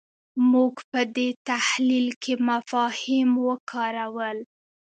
موږ 0.51 0.75
په 0.91 1.01
دې 1.15 1.27
تحلیل 1.49 2.07
کې 2.21 2.33
مفاهیم 2.49 3.29
وکارول. 3.47 4.37